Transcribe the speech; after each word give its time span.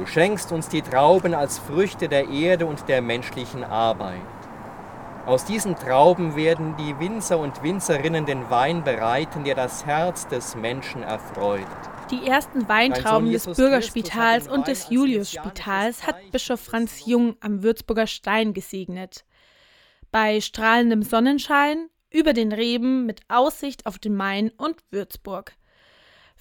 Du 0.00 0.06
schenkst 0.06 0.50
uns 0.50 0.70
die 0.70 0.80
Trauben 0.80 1.34
als 1.34 1.58
Früchte 1.58 2.08
der 2.08 2.30
Erde 2.30 2.64
und 2.64 2.88
der 2.88 3.02
menschlichen 3.02 3.62
Arbeit. 3.62 4.22
Aus 5.26 5.44
diesen 5.44 5.76
Trauben 5.76 6.36
werden 6.36 6.74
die 6.78 6.98
Winzer 6.98 7.38
und 7.38 7.62
Winzerinnen 7.62 8.24
den 8.24 8.48
Wein 8.48 8.82
bereiten, 8.82 9.44
der 9.44 9.54
das 9.54 9.84
Herz 9.84 10.26
des 10.26 10.56
Menschen 10.56 11.02
erfreut. 11.02 11.66
Die 12.10 12.26
ersten 12.26 12.66
Weintrauben 12.66 13.30
des 13.30 13.44
Bürgerspitals 13.44 14.48
und 14.48 14.68
des 14.68 14.88
Juliusspitals 14.88 16.06
hat 16.06 16.16
Bischof 16.32 16.60
Franz 16.60 17.04
Jung 17.04 17.36
am 17.40 17.62
Würzburger 17.62 18.06
Stein 18.06 18.54
gesegnet. 18.54 19.26
Bei 20.10 20.40
strahlendem 20.40 21.02
Sonnenschein, 21.02 21.90
über 22.10 22.32
den 22.32 22.52
Reben 22.52 23.04
mit 23.04 23.20
Aussicht 23.28 23.84
auf 23.84 23.98
den 23.98 24.16
Main 24.16 24.50
und 24.56 24.76
Würzburg. 24.90 25.52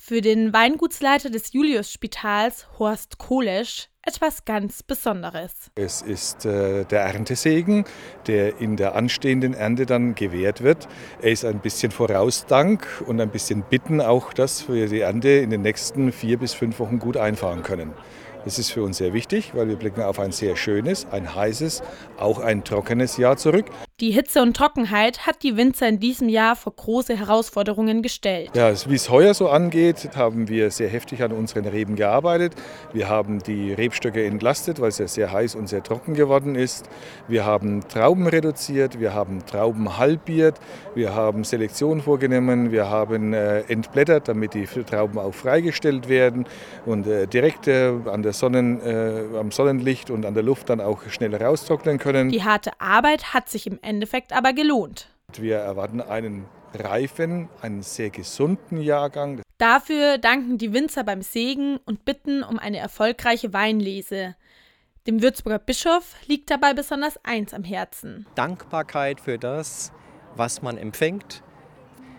Für 0.00 0.22
den 0.22 0.54
Weingutsleiter 0.54 1.28
des 1.28 1.52
Juliusspitals, 1.52 2.66
Horst 2.78 3.18
Kolesch, 3.18 3.88
etwas 4.00 4.46
ganz 4.46 4.82
Besonderes. 4.82 5.70
Es 5.74 6.00
ist 6.00 6.46
äh, 6.46 6.84
der 6.84 7.00
Erntesegen, 7.00 7.84
der 8.26 8.58
in 8.58 8.76
der 8.76 8.94
anstehenden 8.94 9.52
Ernte 9.52 9.84
dann 9.84 10.14
gewährt 10.14 10.62
wird. 10.62 10.88
Er 11.20 11.32
ist 11.32 11.44
ein 11.44 11.58
bisschen 11.58 11.90
Vorausdank 11.90 12.86
und 13.06 13.20
ein 13.20 13.28
bisschen 13.28 13.64
Bitten 13.68 14.00
auch, 14.00 14.32
dass 14.32 14.68
wir 14.68 14.88
die 14.88 15.00
Ernte 15.00 15.28
in 15.28 15.50
den 15.50 15.60
nächsten 15.60 16.10
vier 16.12 16.38
bis 16.38 16.54
fünf 16.54 16.78
Wochen 16.78 17.00
gut 17.00 17.18
einfahren 17.18 17.62
können. 17.62 17.92
Das 18.44 18.58
ist 18.58 18.70
für 18.70 18.84
uns 18.84 18.96
sehr 18.96 19.12
wichtig, 19.12 19.54
weil 19.54 19.68
wir 19.68 19.76
blicken 19.76 20.00
auf 20.00 20.20
ein 20.20 20.32
sehr 20.32 20.56
schönes, 20.56 21.06
ein 21.10 21.34
heißes, 21.34 21.82
auch 22.16 22.38
ein 22.38 22.64
trockenes 22.64 23.18
Jahr 23.18 23.36
zurück. 23.36 23.66
Die 24.00 24.12
Hitze 24.12 24.42
und 24.42 24.56
Trockenheit 24.56 25.26
hat 25.26 25.42
die 25.42 25.56
Winzer 25.56 25.88
in 25.88 25.98
diesem 25.98 26.28
Jahr 26.28 26.54
vor 26.54 26.72
große 26.72 27.18
Herausforderungen 27.18 28.00
gestellt. 28.00 28.50
Ja, 28.54 28.72
wie 28.86 28.94
es 28.94 29.10
heuer 29.10 29.34
so 29.34 29.48
angeht, 29.48 30.10
haben 30.14 30.46
wir 30.46 30.70
sehr 30.70 30.88
heftig 30.88 31.20
an 31.24 31.32
unseren 31.32 31.64
Reben 31.64 31.96
gearbeitet. 31.96 32.54
Wir 32.92 33.08
haben 33.08 33.40
die 33.40 33.72
Rebstöcke 33.72 34.24
entlastet, 34.24 34.80
weil 34.80 34.90
es 34.90 34.98
ja 34.98 35.08
sehr 35.08 35.32
heiß 35.32 35.56
und 35.56 35.68
sehr 35.68 35.82
trocken 35.82 36.14
geworden 36.14 36.54
ist. 36.54 36.88
Wir 37.26 37.44
haben 37.44 37.88
Trauben 37.88 38.28
reduziert, 38.28 39.00
wir 39.00 39.14
haben 39.14 39.44
Trauben 39.46 39.98
halbiert, 39.98 40.60
wir 40.94 41.16
haben 41.16 41.42
Selektion 41.42 42.00
vorgenommen, 42.00 42.70
wir 42.70 42.88
haben 42.88 43.32
äh, 43.32 43.62
entblättert, 43.62 44.28
damit 44.28 44.54
die 44.54 44.66
Trauben 44.66 45.18
auch 45.18 45.34
freigestellt 45.34 46.08
werden 46.08 46.46
und 46.86 47.08
äh, 47.08 47.26
direkt 47.26 47.66
äh, 47.66 47.92
an 48.06 48.22
der 48.22 48.32
Sonnen, 48.32 48.80
äh, 48.80 49.36
am 49.36 49.50
Sonnenlicht 49.50 50.08
und 50.10 50.24
an 50.24 50.34
der 50.34 50.44
Luft 50.44 50.70
dann 50.70 50.80
auch 50.80 51.02
schnell 51.08 51.34
raustrocknen 51.34 51.98
können. 51.98 52.28
Die 52.30 52.44
harte 52.44 52.70
Arbeit 52.78 53.34
hat 53.34 53.48
sich 53.48 53.66
im 53.66 53.80
Endeffekt 53.88 54.32
aber 54.34 54.52
gelohnt. 54.52 55.08
Wir 55.36 55.56
erwarten 55.56 56.02
einen 56.02 56.44
reifen, 56.74 57.48
einen 57.62 57.82
sehr 57.82 58.10
gesunden 58.10 58.80
Jahrgang. 58.80 59.40
Dafür 59.56 60.18
danken 60.18 60.58
die 60.58 60.72
Winzer 60.74 61.04
beim 61.04 61.22
Segen 61.22 61.78
und 61.86 62.04
bitten 62.04 62.42
um 62.42 62.58
eine 62.58 62.76
erfolgreiche 62.78 63.52
Weinlese. 63.52 64.36
Dem 65.06 65.22
Würzburger 65.22 65.58
Bischof 65.58 66.14
liegt 66.26 66.50
dabei 66.50 66.74
besonders 66.74 67.18
eins 67.24 67.54
am 67.54 67.64
Herzen. 67.64 68.26
Dankbarkeit 68.34 69.22
für 69.22 69.38
das, 69.38 69.90
was 70.36 70.60
man 70.60 70.76
empfängt, 70.76 71.42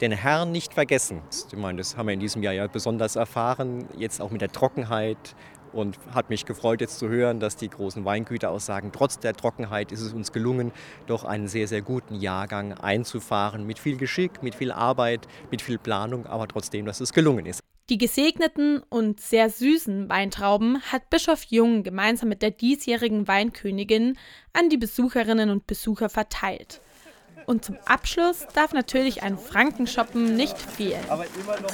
den 0.00 0.12
Herrn 0.12 0.50
nicht 0.50 0.72
vergessen. 0.72 1.20
Ich 1.52 1.58
meine, 1.58 1.76
das 1.76 1.98
haben 1.98 2.06
wir 2.06 2.14
in 2.14 2.20
diesem 2.20 2.42
Jahr 2.42 2.54
ja 2.54 2.66
besonders 2.66 3.16
erfahren, 3.16 3.86
jetzt 3.98 4.22
auch 4.22 4.30
mit 4.30 4.40
der 4.40 4.50
Trockenheit 4.50 5.36
und 5.72 5.98
hat 6.14 6.30
mich 6.30 6.46
gefreut 6.46 6.80
jetzt 6.80 6.98
zu 6.98 7.08
hören, 7.08 7.40
dass 7.40 7.56
die 7.56 7.68
großen 7.68 8.04
Weingüter 8.04 8.50
auch 8.50 8.60
sagen, 8.60 8.90
trotz 8.92 9.18
der 9.18 9.34
Trockenheit 9.34 9.92
ist 9.92 10.00
es 10.00 10.12
uns 10.12 10.32
gelungen, 10.32 10.72
doch 11.06 11.24
einen 11.24 11.48
sehr, 11.48 11.68
sehr 11.68 11.82
guten 11.82 12.14
Jahrgang 12.14 12.74
einzufahren, 12.74 13.66
mit 13.66 13.78
viel 13.78 13.96
Geschick, 13.96 14.42
mit 14.42 14.54
viel 14.54 14.72
Arbeit, 14.72 15.26
mit 15.50 15.62
viel 15.62 15.78
Planung, 15.78 16.26
aber 16.26 16.48
trotzdem, 16.48 16.86
dass 16.86 17.00
es 17.00 17.12
gelungen 17.12 17.46
ist. 17.46 17.60
Die 17.88 17.98
gesegneten 17.98 18.84
und 18.88 19.20
sehr 19.20 19.50
süßen 19.50 20.08
Weintrauben 20.08 20.80
hat 20.92 21.10
Bischof 21.10 21.42
Jung 21.48 21.82
gemeinsam 21.82 22.28
mit 22.28 22.40
der 22.40 22.52
diesjährigen 22.52 23.26
Weinkönigin 23.26 24.16
an 24.52 24.68
die 24.68 24.76
Besucherinnen 24.76 25.50
und 25.50 25.66
Besucher 25.66 26.08
verteilt. 26.08 26.80
Und 27.46 27.64
zum 27.64 27.76
Abschluss 27.86 28.46
darf 28.54 28.72
natürlich 28.72 29.24
ein 29.24 29.36
Frankenshoppen 29.36 30.36
nicht 30.36 30.56
fehlen. 30.56 31.02
Aber 31.08 31.24
immer 31.24 31.60
noch 31.60 31.72